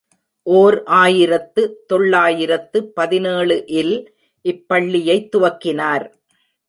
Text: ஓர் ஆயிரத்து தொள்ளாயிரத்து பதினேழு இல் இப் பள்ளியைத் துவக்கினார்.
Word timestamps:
ஓர் 0.43 0.83
ஆயிரத்து 0.83 1.83
தொள்ளாயிரத்து 1.87 2.83
பதினேழு 2.83 3.63
இல் 3.67 3.95
இப் 4.41 4.67
பள்ளியைத் 4.67 5.35
துவக்கினார். 5.35 6.07